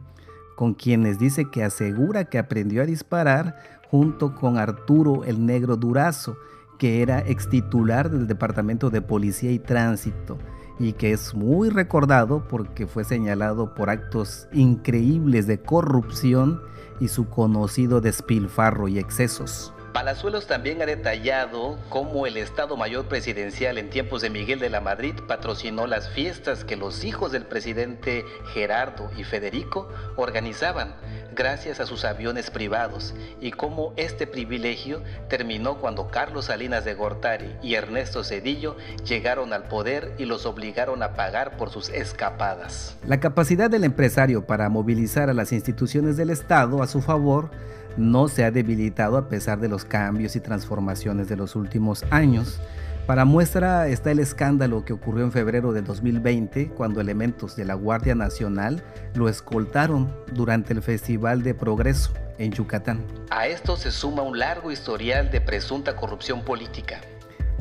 con 0.54 0.74
quienes 0.74 1.18
dice 1.18 1.50
que 1.50 1.64
asegura 1.64 2.26
que 2.26 2.38
aprendió 2.38 2.82
a 2.82 2.86
disparar 2.86 3.56
junto 3.90 4.36
con 4.36 4.56
Arturo 4.56 5.24
el 5.24 5.44
Negro 5.44 5.76
Durazo, 5.76 6.36
que 6.78 7.02
era 7.02 7.20
ex 7.20 7.48
titular 7.48 8.10
del 8.10 8.26
Departamento 8.26 8.90
de 8.90 9.02
Policía 9.02 9.50
y 9.50 9.58
Tránsito 9.58 10.38
y 10.78 10.92
que 10.92 11.12
es 11.12 11.34
muy 11.34 11.70
recordado 11.70 12.46
porque 12.48 12.86
fue 12.86 13.04
señalado 13.04 13.74
por 13.74 13.90
actos 13.90 14.48
increíbles 14.52 15.46
de 15.46 15.60
corrupción 15.60 16.62
y 17.00 17.08
su 17.08 17.28
conocido 17.28 18.00
despilfarro 18.00 18.88
y 18.88 18.98
excesos. 18.98 19.72
Palazuelos 19.92 20.46
también 20.46 20.82
ha 20.82 20.86
detallado 20.86 21.78
cómo 21.88 22.26
el 22.26 22.36
Estado 22.36 22.76
Mayor 22.76 23.06
Presidencial 23.06 23.78
en 23.78 23.88
tiempos 23.88 24.20
de 24.20 24.28
Miguel 24.28 24.58
de 24.58 24.68
la 24.68 24.82
Madrid 24.82 25.14
patrocinó 25.26 25.86
las 25.86 26.10
fiestas 26.10 26.64
que 26.64 26.76
los 26.76 27.02
hijos 27.02 27.32
del 27.32 27.46
presidente 27.46 28.26
Gerardo 28.52 29.10
y 29.16 29.24
Federico 29.24 29.88
organizaban 30.16 30.96
gracias 31.36 31.78
a 31.78 31.86
sus 31.86 32.04
aviones 32.04 32.50
privados 32.50 33.14
y 33.40 33.52
cómo 33.52 33.92
este 33.96 34.26
privilegio 34.26 35.02
terminó 35.28 35.78
cuando 35.78 36.08
Carlos 36.08 36.46
Salinas 36.46 36.84
de 36.84 36.94
Gortari 36.94 37.54
y 37.62 37.74
Ernesto 37.74 38.24
Cedillo 38.24 38.76
llegaron 39.06 39.52
al 39.52 39.64
poder 39.64 40.14
y 40.18 40.24
los 40.24 40.46
obligaron 40.46 41.02
a 41.02 41.14
pagar 41.14 41.56
por 41.56 41.70
sus 41.70 41.90
escapadas. 41.90 42.96
La 43.06 43.20
capacidad 43.20 43.70
del 43.70 43.84
empresario 43.84 44.46
para 44.46 44.68
movilizar 44.68 45.30
a 45.30 45.34
las 45.34 45.52
instituciones 45.52 46.16
del 46.16 46.30
Estado 46.30 46.82
a 46.82 46.86
su 46.88 47.02
favor 47.02 47.50
no 47.96 48.28
se 48.28 48.44
ha 48.44 48.50
debilitado 48.50 49.16
a 49.16 49.28
pesar 49.28 49.60
de 49.60 49.68
los 49.68 49.84
cambios 49.84 50.36
y 50.36 50.40
transformaciones 50.40 51.28
de 51.28 51.36
los 51.36 51.54
últimos 51.54 52.04
años. 52.10 52.60
Para 53.06 53.24
muestra 53.24 53.86
está 53.86 54.10
el 54.10 54.18
escándalo 54.18 54.84
que 54.84 54.92
ocurrió 54.92 55.24
en 55.24 55.30
febrero 55.30 55.72
de 55.72 55.80
2020 55.80 56.70
cuando 56.70 57.00
elementos 57.00 57.54
de 57.54 57.64
la 57.64 57.74
Guardia 57.74 58.16
Nacional 58.16 58.82
lo 59.14 59.28
escoltaron 59.28 60.12
durante 60.32 60.72
el 60.72 60.82
Festival 60.82 61.44
de 61.44 61.54
Progreso 61.54 62.12
en 62.38 62.50
Yucatán. 62.50 63.06
A 63.30 63.46
esto 63.46 63.76
se 63.76 63.92
suma 63.92 64.22
un 64.22 64.40
largo 64.40 64.72
historial 64.72 65.30
de 65.30 65.40
presunta 65.40 65.94
corrupción 65.94 66.42
política. 66.42 67.00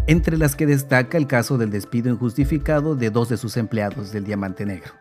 Entre 0.07 0.35
las 0.35 0.55
que 0.55 0.65
destaca 0.65 1.15
el 1.15 1.27
caso 1.27 1.59
del 1.59 1.69
despido 1.69 2.09
injustificado 2.09 2.95
de 2.95 3.11
dos 3.11 3.29
de 3.29 3.37
sus 3.37 3.55
empleados 3.55 4.11
del 4.11 4.25
Diamante 4.25 4.65
Negro, 4.65 4.93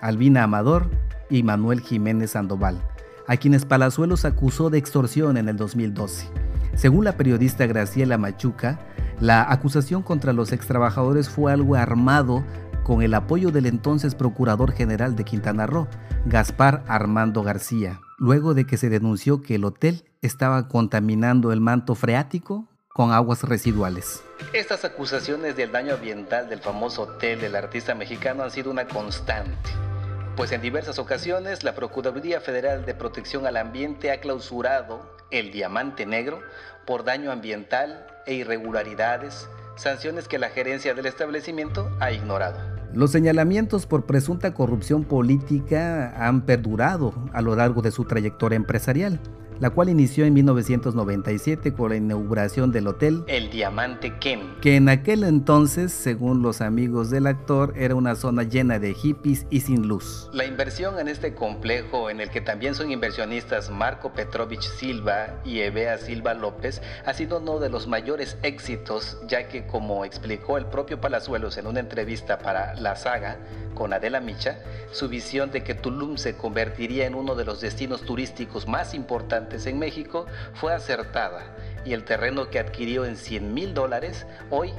Albina 0.00 0.42
Amador 0.42 0.90
y 1.30 1.44
Manuel 1.44 1.80
Jiménez 1.80 2.32
Sandoval, 2.32 2.82
a 3.28 3.36
quienes 3.36 3.64
Palazuelos 3.64 4.24
acusó 4.24 4.68
de 4.68 4.78
extorsión 4.78 5.36
en 5.36 5.48
el 5.48 5.56
2012. 5.56 6.26
Según 6.74 7.04
la 7.04 7.16
periodista 7.16 7.66
Graciela 7.66 8.18
Machuca, 8.18 8.80
la 9.22 9.52
acusación 9.52 10.02
contra 10.02 10.32
los 10.32 10.50
extrabajadores 10.50 11.28
fue 11.28 11.52
algo 11.52 11.76
armado 11.76 12.42
con 12.82 13.02
el 13.02 13.14
apoyo 13.14 13.52
del 13.52 13.66
entonces 13.66 14.16
Procurador 14.16 14.72
General 14.72 15.14
de 15.14 15.22
Quintana 15.22 15.64
Roo, 15.64 15.86
Gaspar 16.26 16.82
Armando 16.88 17.44
García, 17.44 18.00
luego 18.18 18.52
de 18.52 18.66
que 18.66 18.76
se 18.76 18.90
denunció 18.90 19.40
que 19.40 19.54
el 19.54 19.64
hotel 19.64 20.02
estaba 20.22 20.66
contaminando 20.66 21.52
el 21.52 21.60
manto 21.60 21.94
freático 21.94 22.66
con 22.88 23.12
aguas 23.12 23.44
residuales. 23.44 24.24
Estas 24.52 24.84
acusaciones 24.84 25.54
del 25.54 25.70
daño 25.70 25.94
ambiental 25.94 26.48
del 26.48 26.58
famoso 26.58 27.02
hotel 27.02 27.40
del 27.40 27.54
artista 27.54 27.94
mexicano 27.94 28.42
han 28.42 28.50
sido 28.50 28.72
una 28.72 28.88
constante, 28.88 29.70
pues 30.34 30.50
en 30.50 30.62
diversas 30.62 30.98
ocasiones 30.98 31.62
la 31.62 31.76
Procuraduría 31.76 32.40
Federal 32.40 32.84
de 32.84 32.94
Protección 32.94 33.46
al 33.46 33.56
Ambiente 33.56 34.10
ha 34.10 34.18
clausurado 34.18 35.14
el 35.30 35.52
diamante 35.52 36.06
negro 36.06 36.40
por 36.84 37.04
daño 37.04 37.30
ambiental 37.30 38.08
e 38.26 38.34
irregularidades, 38.34 39.48
sanciones 39.76 40.28
que 40.28 40.38
la 40.38 40.50
gerencia 40.50 40.94
del 40.94 41.06
establecimiento 41.06 41.90
ha 42.00 42.12
ignorado. 42.12 42.58
Los 42.92 43.10
señalamientos 43.10 43.86
por 43.86 44.04
presunta 44.04 44.52
corrupción 44.52 45.04
política 45.04 46.14
han 46.16 46.42
perdurado 46.42 47.14
a 47.32 47.40
lo 47.40 47.56
largo 47.56 47.80
de 47.80 47.90
su 47.90 48.04
trayectoria 48.04 48.56
empresarial 48.56 49.18
la 49.62 49.70
cual 49.70 49.88
inició 49.88 50.24
en 50.24 50.34
1997 50.34 51.72
con 51.72 51.90
la 51.90 51.96
inauguración 51.96 52.72
del 52.72 52.88
hotel 52.88 53.22
El 53.28 53.48
Diamante 53.48 54.18
Ken, 54.18 54.56
que 54.60 54.74
en 54.74 54.88
aquel 54.88 55.22
entonces, 55.22 55.92
según 55.92 56.42
los 56.42 56.60
amigos 56.60 57.10
del 57.10 57.28
actor, 57.28 57.72
era 57.76 57.94
una 57.94 58.16
zona 58.16 58.42
llena 58.42 58.80
de 58.80 58.92
hippies 58.92 59.46
y 59.50 59.60
sin 59.60 59.86
luz. 59.86 60.28
La 60.32 60.46
inversión 60.46 60.98
en 60.98 61.06
este 61.06 61.36
complejo, 61.36 62.10
en 62.10 62.20
el 62.20 62.30
que 62.30 62.40
también 62.40 62.74
son 62.74 62.90
inversionistas 62.90 63.70
Marco 63.70 64.12
Petrovich 64.12 64.62
Silva 64.62 65.40
y 65.44 65.60
Evea 65.60 65.96
Silva 65.98 66.34
López, 66.34 66.82
ha 67.06 67.14
sido 67.14 67.38
uno 67.38 67.60
de 67.60 67.70
los 67.70 67.86
mayores 67.86 68.38
éxitos, 68.42 69.18
ya 69.28 69.46
que 69.46 69.64
como 69.68 70.04
explicó 70.04 70.58
el 70.58 70.66
propio 70.66 71.00
Palazuelos 71.00 71.56
en 71.56 71.68
una 71.68 71.78
entrevista 71.78 72.40
para 72.40 72.74
La 72.74 72.96
Saga, 72.96 73.38
con 73.74 73.92
Adela 73.92 74.20
Micha, 74.20 74.58
su 74.90 75.08
visión 75.08 75.50
de 75.50 75.62
que 75.62 75.74
Tulum 75.74 76.16
se 76.16 76.36
convertiría 76.36 77.06
en 77.06 77.14
uno 77.14 77.34
de 77.34 77.44
los 77.44 77.60
destinos 77.60 78.02
turísticos 78.02 78.68
más 78.68 78.92
importantes 78.92 79.51
en 79.52 79.78
México 79.78 80.26
fue 80.54 80.72
acertada 80.72 81.54
y 81.84 81.92
el 81.92 82.04
terreno 82.04 82.48
que 82.48 82.58
adquirió 82.58 83.04
en 83.04 83.16
100 83.16 83.52
mil 83.52 83.74
dólares 83.74 84.26
hoy 84.50 84.70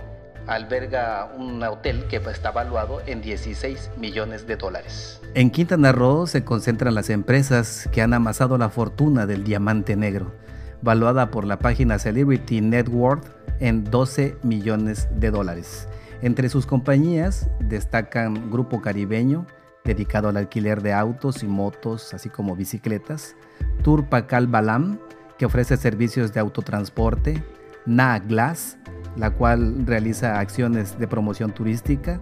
alberga 0.47 1.31
un 1.37 1.63
hotel 1.63 2.05
que 2.09 2.17
está 2.17 2.51
valuado 2.51 3.01
en 3.05 3.21
16 3.21 3.91
millones 3.97 4.45
de 4.47 4.57
dólares. 4.57 5.21
En 5.35 5.51
Quintana 5.51 5.91
Roo 5.91 6.27
se 6.27 6.43
concentran 6.43 6.95
las 6.95 7.09
empresas 7.09 7.87
que 7.91 8.01
han 8.01 8.13
amasado 8.13 8.57
la 8.57 8.69
fortuna 8.69 9.25
del 9.25 9.43
diamante 9.43 9.95
negro, 9.95 10.33
valuada 10.81 11.31
por 11.31 11.45
la 11.45 11.59
página 11.59 11.99
Celebrity 11.99 12.61
Net 12.61 12.89
Worth 12.89 13.25
en 13.59 13.83
12 13.85 14.37
millones 14.43 15.07
de 15.15 15.31
dólares. 15.31 15.87
Entre 16.21 16.49
sus 16.49 16.65
compañías 16.65 17.49
destacan 17.59 18.49
Grupo 18.51 18.81
Caribeño, 18.81 19.45
dedicado 19.83 20.29
al 20.29 20.37
alquiler 20.37 20.81
de 20.81 20.93
autos 20.93 21.43
y 21.43 21.47
motos, 21.47 22.13
así 22.13 22.29
como 22.29 22.55
bicicletas, 22.55 23.35
Tour 23.83 24.07
Pacal 24.07 24.47
Balam, 24.47 24.99
que 25.37 25.45
ofrece 25.45 25.77
servicios 25.77 26.33
de 26.33 26.39
autotransporte, 26.39 27.43
Na 27.85 28.19
Glass, 28.19 28.77
la 29.17 29.31
cual 29.31 29.85
realiza 29.85 30.39
acciones 30.39 30.97
de 30.97 31.07
promoción 31.07 31.51
turística, 31.51 32.21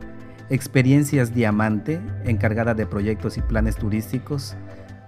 Experiencias 0.50 1.34
Diamante, 1.34 2.02
encargada 2.26 2.74
de 2.74 2.86
proyectos 2.86 3.38
y 3.38 3.42
planes 3.42 3.76
turísticos, 3.78 4.56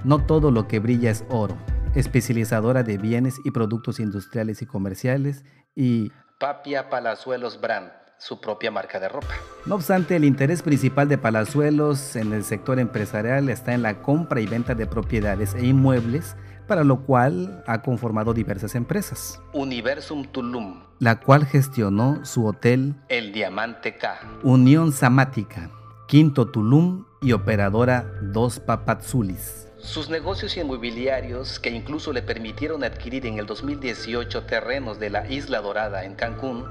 No 0.04 0.20
todo 0.26 0.52
lo 0.52 0.68
que 0.68 0.80
brilla 0.80 1.12
es 1.12 1.24
oro, 1.30 1.58
especializadora 1.96 2.84
de 2.84 2.98
bienes 2.98 3.36
y 3.46 3.52
productos 3.52 4.00
industriales 4.00 4.62
y 4.62 4.66
comerciales, 4.66 5.44
y 5.76 6.12
Papia 6.40 6.90
Palazuelos 6.90 7.60
Brand 7.60 8.03
su 8.24 8.40
propia 8.40 8.72
marca 8.72 9.02
de 9.02 9.10
ropa. 9.10 9.34
No 9.66 9.76
obstante, 9.76 10.16
el 10.16 10.24
interés 10.24 10.62
principal 10.62 11.10
de 11.10 11.18
Palazuelos 11.18 12.16
en 12.16 12.32
el 12.32 12.46
sector 12.46 12.80
empresarial 12.80 13.50
está 13.50 13.74
en 13.74 13.82
la 13.82 14.02
compra 14.02 14.40
y 14.40 14.46
venta 14.46 14.76
de 14.76 14.88
propiedades 14.88 15.54
e 15.56 15.66
inmuebles, 15.66 16.38
para 16.66 16.86
lo 16.86 17.02
cual 17.02 17.62
ha 17.68 17.82
conformado 17.82 18.34
diversas 18.34 18.76
empresas. 18.76 19.42
Universum 19.52 20.24
Tulum, 20.24 20.84
la 21.00 21.20
cual 21.20 21.46
gestionó 21.46 22.24
su 22.24 22.46
hotel 22.46 22.96
El 23.10 23.34
Diamante 23.34 23.98
K, 23.98 24.18
Unión 24.44 24.94
Samática, 24.94 25.70
Quinto 26.08 26.50
Tulum 26.50 27.06
y 27.22 27.34
operadora 27.34 28.06
Dos 28.22 28.62
Papatzulis. 28.62 29.68
Sus 29.80 30.10
negocios 30.10 30.56
inmobiliarios, 30.56 31.60
que 31.60 31.70
incluso 31.70 32.14
le 32.14 32.22
permitieron 32.22 32.86
adquirir 32.86 33.26
en 33.26 33.38
el 33.38 33.46
2018 33.46 34.46
terrenos 34.46 34.98
de 34.98 35.10
la 35.10 35.30
Isla 35.30 35.60
Dorada 35.60 36.06
en 36.06 36.16
Cancún, 36.16 36.64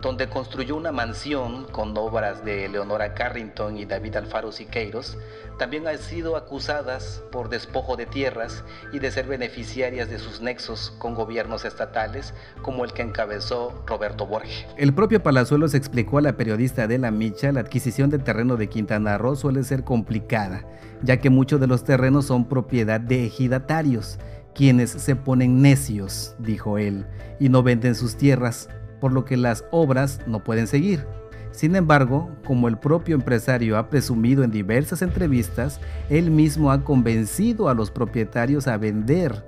donde 0.00 0.28
construyó 0.28 0.76
una 0.76 0.92
mansión 0.92 1.64
con 1.64 1.96
obras 1.96 2.44
de 2.44 2.68
Leonora 2.68 3.14
Carrington 3.14 3.76
y 3.76 3.84
David 3.84 4.16
Alfaro 4.16 4.52
Siqueiros, 4.52 5.18
también 5.58 5.88
han 5.88 5.98
sido 5.98 6.36
acusadas 6.36 7.22
por 7.32 7.48
despojo 7.48 7.96
de 7.96 8.06
tierras 8.06 8.62
y 8.92 9.00
de 9.00 9.10
ser 9.10 9.26
beneficiarias 9.26 10.08
de 10.08 10.20
sus 10.20 10.40
nexos 10.40 10.94
con 10.98 11.14
gobiernos 11.14 11.64
estatales, 11.64 12.32
como 12.62 12.84
el 12.84 12.92
que 12.92 13.02
encabezó 13.02 13.82
Roberto 13.86 14.24
Borges. 14.26 14.66
El 14.76 14.94
propio 14.94 15.20
Palazuelos 15.20 15.74
explicó 15.74 16.18
a 16.18 16.22
la 16.22 16.36
periodista 16.36 16.84
Adela 16.84 17.10
Micha 17.10 17.50
la 17.50 17.60
adquisición 17.60 18.08
de 18.08 18.18
terreno 18.18 18.56
de 18.56 18.68
Quintana 18.68 19.18
Roo 19.18 19.34
suele 19.34 19.64
ser 19.64 19.82
complicada, 19.82 20.64
ya 21.02 21.16
que 21.16 21.30
muchos 21.30 21.60
de 21.60 21.66
los 21.66 21.82
terrenos 21.82 22.26
son 22.26 22.48
propiedad 22.48 23.00
de 23.00 23.26
ejidatarios, 23.26 24.18
quienes 24.54 24.90
se 24.90 25.16
ponen 25.16 25.60
necios, 25.60 26.36
dijo 26.38 26.78
él, 26.78 27.06
y 27.40 27.48
no 27.48 27.62
venden 27.64 27.94
sus 27.94 28.16
tierras 28.16 28.68
por 29.00 29.12
lo 29.12 29.24
que 29.24 29.36
las 29.36 29.64
obras 29.70 30.20
no 30.26 30.42
pueden 30.44 30.66
seguir. 30.66 31.06
Sin 31.50 31.74
embargo, 31.76 32.30
como 32.46 32.68
el 32.68 32.78
propio 32.78 33.14
empresario 33.14 33.78
ha 33.78 33.88
presumido 33.88 34.44
en 34.44 34.50
diversas 34.50 35.02
entrevistas, 35.02 35.80
él 36.08 36.30
mismo 36.30 36.70
ha 36.70 36.84
convencido 36.84 37.68
a 37.68 37.74
los 37.74 37.90
propietarios 37.90 38.68
a 38.68 38.76
vender 38.76 39.44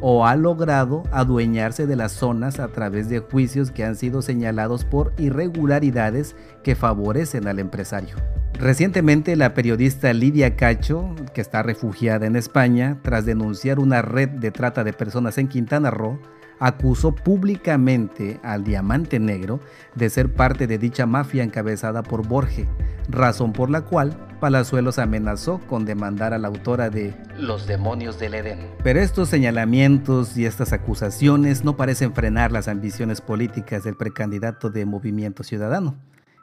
o 0.00 0.26
ha 0.26 0.36
logrado 0.36 1.04
adueñarse 1.12 1.86
de 1.86 1.96
las 1.96 2.12
zonas 2.12 2.60
a 2.60 2.68
través 2.68 3.08
de 3.08 3.20
juicios 3.20 3.70
que 3.70 3.84
han 3.84 3.96
sido 3.96 4.22
señalados 4.22 4.84
por 4.84 5.12
irregularidades 5.18 6.36
que 6.62 6.74
favorecen 6.74 7.48
al 7.48 7.58
empresario. 7.58 8.16
Recientemente 8.58 9.36
la 9.36 9.52
periodista 9.54 10.12
Lidia 10.12 10.56
Cacho, 10.56 11.14
que 11.34 11.40
está 11.40 11.62
refugiada 11.62 12.26
en 12.26 12.36
España 12.36 12.98
tras 13.02 13.26
denunciar 13.26 13.78
una 13.78 14.02
red 14.02 14.28
de 14.28 14.50
trata 14.50 14.82
de 14.82 14.92
personas 14.92 15.36
en 15.38 15.48
Quintana 15.48 15.90
Roo, 15.90 16.18
acusó 16.58 17.14
públicamente 17.14 18.40
al 18.42 18.64
Diamante 18.64 19.18
Negro 19.18 19.60
de 19.94 20.10
ser 20.10 20.32
parte 20.32 20.66
de 20.66 20.78
dicha 20.78 21.06
mafia 21.06 21.42
encabezada 21.42 22.02
por 22.02 22.26
Borge, 22.26 22.66
razón 23.08 23.52
por 23.52 23.70
la 23.70 23.82
cual 23.82 24.16
Palazuelos 24.40 24.98
amenazó 24.98 25.60
con 25.66 25.84
demandar 25.84 26.34
a 26.34 26.38
la 26.38 26.48
autora 26.48 26.90
de 26.90 27.14
Los 27.38 27.66
demonios 27.66 28.18
del 28.18 28.34
Edén. 28.34 28.70
Pero 28.82 29.00
estos 29.00 29.28
señalamientos 29.28 30.36
y 30.36 30.44
estas 30.44 30.72
acusaciones 30.72 31.64
no 31.64 31.76
parecen 31.76 32.14
frenar 32.14 32.52
las 32.52 32.68
ambiciones 32.68 33.20
políticas 33.20 33.84
del 33.84 33.96
precandidato 33.96 34.68
de 34.68 34.84
Movimiento 34.84 35.42
Ciudadano, 35.42 35.96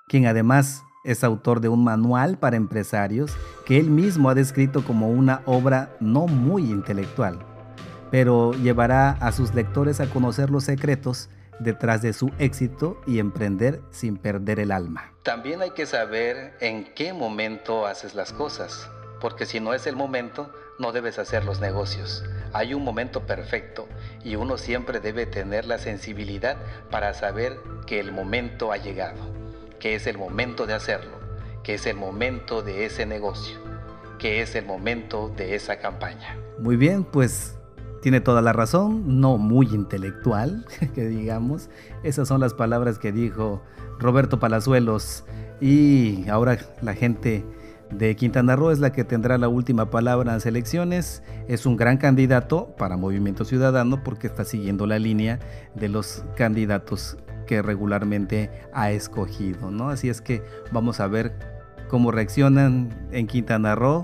quien 0.07 0.25
además 0.25 0.83
es 1.03 1.23
autor 1.23 1.59
de 1.59 1.69
un 1.69 1.83
manual 1.83 2.37
para 2.37 2.55
empresarios 2.55 3.35
que 3.65 3.77
él 3.77 3.91
mismo 3.91 4.29
ha 4.29 4.35
descrito 4.35 4.83
como 4.83 5.09
una 5.09 5.41
obra 5.45 5.95
no 5.99 6.27
muy 6.27 6.63
intelectual 6.63 7.52
pero 8.13 8.53
llevará 8.53 9.09
a 9.09 9.31
sus 9.31 9.55
lectores 9.55 9.99
a 9.99 10.05
conocer 10.05 10.51
los 10.51 10.65
secretos 10.65 11.31
detrás 11.57 12.03
de 12.03 12.13
su 12.13 12.29
éxito 12.37 13.01
y 13.07 13.17
emprender 13.17 13.81
sin 13.89 14.17
perder 14.17 14.59
el 14.59 14.71
alma. 14.71 15.11
También 15.23 15.63
hay 15.63 15.71
que 15.71 15.87
saber 15.87 16.53
en 16.59 16.93
qué 16.93 17.11
momento 17.11 17.87
haces 17.87 18.13
las 18.13 18.31
cosas, 18.31 18.87
porque 19.19 19.47
si 19.47 19.59
no 19.59 19.73
es 19.73 19.87
el 19.87 19.95
momento, 19.95 20.53
no 20.77 20.91
debes 20.91 21.17
hacer 21.17 21.43
los 21.43 21.59
negocios. 21.59 22.23
Hay 22.53 22.75
un 22.75 22.83
momento 22.83 23.25
perfecto 23.25 23.87
y 24.23 24.35
uno 24.35 24.59
siempre 24.59 24.99
debe 24.99 25.25
tener 25.25 25.65
la 25.65 25.79
sensibilidad 25.79 26.57
para 26.91 27.15
saber 27.15 27.57
que 27.87 27.99
el 27.99 28.11
momento 28.11 28.71
ha 28.71 28.77
llegado, 28.77 29.17
que 29.79 29.95
es 29.95 30.05
el 30.05 30.19
momento 30.19 30.67
de 30.67 30.75
hacerlo, 30.75 31.17
que 31.63 31.73
es 31.73 31.87
el 31.87 31.95
momento 31.95 32.61
de 32.61 32.85
ese 32.85 33.07
negocio, 33.07 33.57
que 34.19 34.43
es 34.43 34.53
el 34.53 34.65
momento 34.67 35.33
de 35.35 35.55
esa 35.55 35.77
campaña. 35.79 36.37
Muy 36.59 36.75
bien, 36.75 37.03
pues 37.03 37.57
tiene 38.03 38.19
toda 38.19 38.41
la 38.41 38.51
razón, 38.51 39.21
no 39.21 39.37
muy 39.37 39.65
intelectual, 39.67 40.65
que 40.93 41.07
digamos. 41.07 41.69
Esas 42.03 42.27
son 42.27 42.41
las 42.41 42.53
palabras 42.53 42.99
que 42.99 43.13
dijo 43.13 43.63
Roberto 43.97 44.39
Palazuelos. 44.41 45.23
Y 45.61 46.27
ahora 46.27 46.57
la 46.81 46.95
gente 46.95 47.45
de 47.91 48.13
Quintana 48.17 48.57
Roo 48.57 48.71
es 48.71 48.79
la 48.79 48.91
que 48.91 49.05
tendrá 49.05 49.37
la 49.37 49.47
última 49.47 49.89
palabra 49.89 50.31
en 50.31 50.35
las 50.35 50.45
elecciones. 50.45 51.23
Es 51.47 51.65
un 51.65 51.77
gran 51.77 51.95
candidato 51.95 52.75
para 52.77 52.97
Movimiento 52.97 53.45
Ciudadano 53.45 54.03
porque 54.03 54.27
está 54.27 54.43
siguiendo 54.43 54.85
la 54.85 54.99
línea 54.99 55.39
de 55.73 55.87
los 55.87 56.25
candidatos 56.35 57.17
que 57.47 57.61
regularmente 57.61 58.51
ha 58.73 58.91
escogido, 58.91 59.71
¿no? 59.71 59.89
Así 59.89 60.09
es 60.09 60.19
que 60.19 60.43
vamos 60.73 60.99
a 60.99 61.07
ver 61.07 61.33
cómo 61.87 62.11
reaccionan 62.11 62.89
en 63.13 63.27
Quintana 63.27 63.75
Roo, 63.75 64.01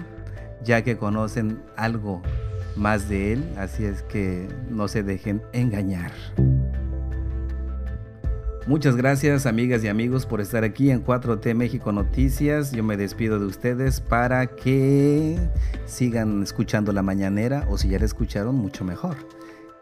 ya 0.63 0.85
que 0.85 0.95
conocen 0.95 1.61
algo 1.75 2.21
más 2.79 3.09
de 3.09 3.33
él, 3.33 3.53
así 3.57 3.83
es 3.83 4.01
que 4.03 4.47
no 4.69 4.87
se 4.87 5.03
dejen 5.03 5.41
engañar. 5.53 6.11
Muchas 8.67 8.95
gracias 8.95 9.47
amigas 9.47 9.83
y 9.83 9.87
amigos 9.87 10.27
por 10.27 10.41
estar 10.41 10.63
aquí 10.63 10.91
en 10.91 11.03
4T 11.03 11.55
México 11.55 11.91
Noticias. 11.91 12.71
Yo 12.71 12.83
me 12.83 12.97
despido 12.97 13.39
de 13.39 13.47
ustedes 13.47 13.99
para 13.99 14.45
que 14.45 15.39
sigan 15.85 16.43
escuchando 16.43 16.93
la 16.93 17.01
mañanera 17.01 17.65
o 17.69 17.79
si 17.79 17.89
ya 17.89 17.97
la 17.97 18.05
escucharon, 18.05 18.55
mucho 18.55 18.85
mejor. 18.85 19.17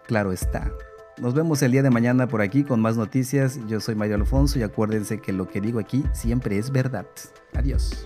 Claro 0.06 0.32
está. 0.32 0.72
Nos 1.22 1.34
vemos 1.34 1.62
el 1.64 1.74
día 1.74 1.84
de 1.84 1.90
mañana 1.90 2.28
por 2.28 2.42
aquí 2.42 2.64
con 2.64 2.80
más 2.80 2.96
noticias. 2.96 3.60
Yo 3.68 3.82
soy 3.82 3.96
Mario 3.96 4.16
Alfonso 4.16 4.58
y 4.58 4.64
acuérdense 4.64 5.20
que 5.20 5.34
lo 5.34 5.50
que 5.50 5.60
digo 5.60 5.80
aquí 5.80 6.06
siempre 6.14 6.58
es 6.58 6.72
verdad. 6.72 7.08
Adiós. 7.56 8.06